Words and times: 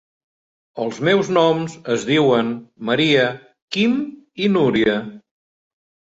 Els 0.85 0.95
meus 1.09 1.29
noms 1.37 1.75
es 1.97 2.05
diuen 2.11 2.49
Maria, 2.91 3.27
Quim 3.77 3.95
i 4.47 4.51
Núria. 4.57 4.99